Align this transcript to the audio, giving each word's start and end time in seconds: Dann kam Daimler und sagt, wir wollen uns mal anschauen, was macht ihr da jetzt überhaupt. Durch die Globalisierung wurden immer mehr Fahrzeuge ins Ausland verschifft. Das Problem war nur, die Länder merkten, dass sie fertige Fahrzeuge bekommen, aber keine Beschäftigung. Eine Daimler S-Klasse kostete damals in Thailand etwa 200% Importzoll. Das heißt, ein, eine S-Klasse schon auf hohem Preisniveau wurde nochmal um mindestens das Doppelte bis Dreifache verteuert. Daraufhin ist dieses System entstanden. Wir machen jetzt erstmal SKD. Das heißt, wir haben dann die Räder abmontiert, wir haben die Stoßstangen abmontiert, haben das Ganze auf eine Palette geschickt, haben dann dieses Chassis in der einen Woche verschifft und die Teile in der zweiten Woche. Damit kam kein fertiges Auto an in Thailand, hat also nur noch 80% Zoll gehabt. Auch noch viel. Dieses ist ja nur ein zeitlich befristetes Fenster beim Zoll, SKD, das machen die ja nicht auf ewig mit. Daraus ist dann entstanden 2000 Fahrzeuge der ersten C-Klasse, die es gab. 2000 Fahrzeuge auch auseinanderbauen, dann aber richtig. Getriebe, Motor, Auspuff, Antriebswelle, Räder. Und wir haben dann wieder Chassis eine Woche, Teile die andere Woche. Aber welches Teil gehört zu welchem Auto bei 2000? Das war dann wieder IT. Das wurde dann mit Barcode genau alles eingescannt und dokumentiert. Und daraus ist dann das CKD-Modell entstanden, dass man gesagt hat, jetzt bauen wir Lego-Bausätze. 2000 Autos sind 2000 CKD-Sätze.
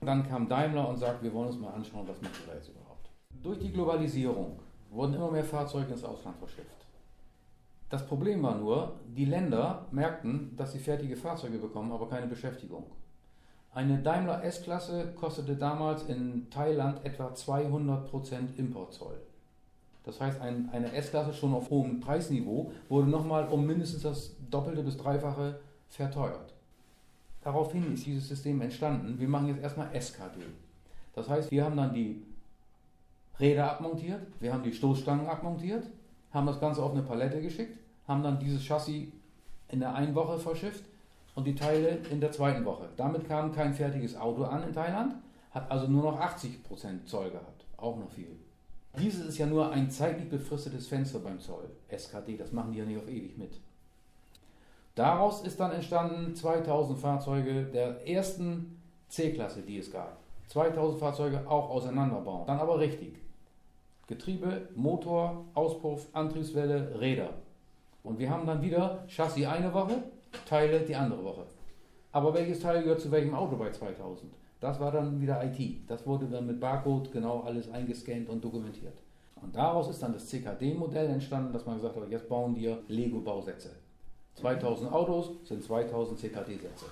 Dann 0.00 0.26
kam 0.26 0.48
Daimler 0.48 0.88
und 0.88 0.96
sagt, 0.96 1.22
wir 1.22 1.32
wollen 1.34 1.48
uns 1.48 1.58
mal 1.58 1.72
anschauen, 1.74 2.08
was 2.08 2.20
macht 2.22 2.32
ihr 2.40 2.52
da 2.52 2.54
jetzt 2.54 2.70
überhaupt. 2.70 3.10
Durch 3.42 3.58
die 3.58 3.70
Globalisierung 3.70 4.58
wurden 4.90 5.14
immer 5.14 5.30
mehr 5.30 5.44
Fahrzeuge 5.44 5.92
ins 5.92 6.04
Ausland 6.04 6.38
verschifft. 6.38 6.86
Das 7.90 8.06
Problem 8.06 8.42
war 8.42 8.54
nur, 8.54 8.92
die 9.06 9.24
Länder 9.26 9.86
merkten, 9.90 10.56
dass 10.56 10.72
sie 10.72 10.78
fertige 10.78 11.16
Fahrzeuge 11.16 11.58
bekommen, 11.58 11.92
aber 11.92 12.08
keine 12.08 12.28
Beschäftigung. 12.28 12.84
Eine 13.72 13.98
Daimler 13.98 14.42
S-Klasse 14.42 15.12
kostete 15.14 15.56
damals 15.56 16.04
in 16.04 16.48
Thailand 16.50 17.04
etwa 17.04 17.28
200% 17.28 18.56
Importzoll. 18.56 19.20
Das 20.04 20.20
heißt, 20.20 20.40
ein, 20.40 20.70
eine 20.72 20.92
S-Klasse 20.92 21.34
schon 21.34 21.52
auf 21.52 21.68
hohem 21.70 22.00
Preisniveau 22.00 22.72
wurde 22.88 23.10
nochmal 23.10 23.48
um 23.48 23.66
mindestens 23.66 24.02
das 24.02 24.34
Doppelte 24.50 24.82
bis 24.82 24.96
Dreifache 24.96 25.60
verteuert. 25.88 26.54
Daraufhin 27.42 27.94
ist 27.94 28.06
dieses 28.06 28.28
System 28.28 28.60
entstanden. 28.60 29.18
Wir 29.18 29.28
machen 29.28 29.48
jetzt 29.48 29.62
erstmal 29.62 29.94
SKD. 29.94 30.40
Das 31.14 31.28
heißt, 31.28 31.50
wir 31.50 31.64
haben 31.64 31.76
dann 31.76 31.94
die 31.94 32.22
Räder 33.38 33.70
abmontiert, 33.70 34.20
wir 34.38 34.52
haben 34.52 34.62
die 34.62 34.72
Stoßstangen 34.72 35.26
abmontiert, 35.26 35.84
haben 36.30 36.46
das 36.46 36.60
Ganze 36.60 36.82
auf 36.82 36.92
eine 36.92 37.02
Palette 37.02 37.40
geschickt, 37.40 37.78
haben 38.06 38.22
dann 38.22 38.38
dieses 38.38 38.62
Chassis 38.62 39.08
in 39.68 39.80
der 39.80 39.94
einen 39.94 40.14
Woche 40.14 40.38
verschifft 40.38 40.84
und 41.34 41.46
die 41.46 41.54
Teile 41.54 42.00
in 42.10 42.20
der 42.20 42.32
zweiten 42.32 42.64
Woche. 42.64 42.88
Damit 42.96 43.26
kam 43.26 43.52
kein 43.52 43.72
fertiges 43.72 44.16
Auto 44.16 44.44
an 44.44 44.62
in 44.64 44.74
Thailand, 44.74 45.14
hat 45.52 45.70
also 45.70 45.86
nur 45.86 46.02
noch 46.02 46.20
80% 46.20 47.06
Zoll 47.06 47.30
gehabt. 47.30 47.64
Auch 47.78 47.96
noch 47.96 48.10
viel. 48.10 48.36
Dieses 48.98 49.24
ist 49.24 49.38
ja 49.38 49.46
nur 49.46 49.70
ein 49.70 49.90
zeitlich 49.90 50.28
befristetes 50.28 50.88
Fenster 50.88 51.20
beim 51.20 51.38
Zoll, 51.38 51.70
SKD, 51.88 52.36
das 52.36 52.52
machen 52.52 52.72
die 52.72 52.78
ja 52.78 52.84
nicht 52.84 52.98
auf 52.98 53.08
ewig 53.08 53.38
mit. 53.38 53.60
Daraus 54.94 55.42
ist 55.42 55.60
dann 55.60 55.72
entstanden 55.72 56.34
2000 56.34 56.98
Fahrzeuge 56.98 57.64
der 57.64 58.06
ersten 58.08 58.80
C-Klasse, 59.08 59.62
die 59.62 59.78
es 59.78 59.90
gab. 59.90 60.18
2000 60.48 60.98
Fahrzeuge 60.98 61.48
auch 61.48 61.70
auseinanderbauen, 61.70 62.46
dann 62.46 62.58
aber 62.58 62.78
richtig. 62.78 63.14
Getriebe, 64.08 64.68
Motor, 64.74 65.44
Auspuff, 65.54 66.08
Antriebswelle, 66.12 67.00
Räder. 67.00 67.30
Und 68.02 68.18
wir 68.18 68.28
haben 68.28 68.46
dann 68.46 68.60
wieder 68.60 69.04
Chassis 69.06 69.46
eine 69.46 69.72
Woche, 69.72 70.02
Teile 70.46 70.80
die 70.80 70.96
andere 70.96 71.22
Woche. 71.22 71.44
Aber 72.10 72.34
welches 72.34 72.60
Teil 72.60 72.82
gehört 72.82 73.00
zu 73.00 73.10
welchem 73.12 73.34
Auto 73.34 73.56
bei 73.56 73.70
2000? 73.70 74.32
Das 74.58 74.80
war 74.80 74.90
dann 74.90 75.20
wieder 75.20 75.42
IT. 75.44 75.88
Das 75.88 76.06
wurde 76.06 76.26
dann 76.26 76.46
mit 76.46 76.58
Barcode 76.58 77.12
genau 77.12 77.40
alles 77.40 77.70
eingescannt 77.70 78.28
und 78.28 78.42
dokumentiert. 78.42 78.98
Und 79.40 79.54
daraus 79.54 79.88
ist 79.88 80.02
dann 80.02 80.12
das 80.12 80.26
CKD-Modell 80.26 81.08
entstanden, 81.08 81.52
dass 81.52 81.64
man 81.64 81.76
gesagt 81.76 81.96
hat, 81.96 82.10
jetzt 82.10 82.28
bauen 82.28 82.54
wir 82.56 82.82
Lego-Bausätze. 82.88 83.70
2000 84.40 84.90
Autos 84.90 85.46
sind 85.46 85.62
2000 85.62 86.18
CKD-Sätze. 86.18 86.86